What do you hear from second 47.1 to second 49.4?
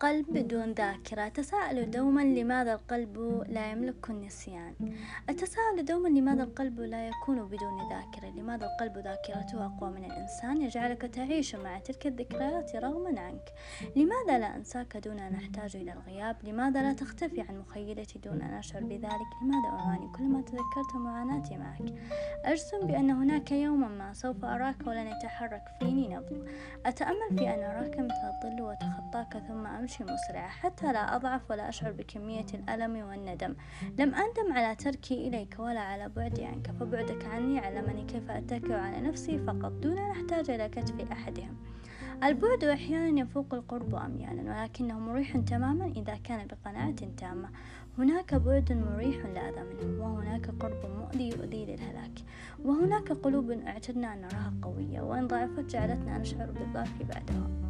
تامة. هناك بعد مريح